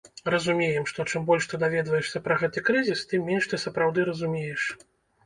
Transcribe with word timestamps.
Разумееш, 0.33 0.85
што 0.91 1.03
чым 1.11 1.27
больш 1.27 1.47
ты 1.51 1.59
даведваешся 1.63 2.21
пра 2.29 2.37
гэты 2.45 2.63
крызіс, 2.71 3.05
тым 3.13 3.29
менш 3.29 3.51
ты 3.53 3.61
сапраўды 3.65 4.07
разумееш. 4.09 4.63